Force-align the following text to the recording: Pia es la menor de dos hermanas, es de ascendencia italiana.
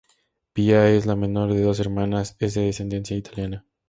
Pia 0.53 0.89
es 0.89 1.05
la 1.05 1.15
menor 1.15 1.53
de 1.53 1.61
dos 1.61 1.79
hermanas, 1.79 2.35
es 2.39 2.55
de 2.55 2.67
ascendencia 2.69 3.15
italiana. 3.15 3.67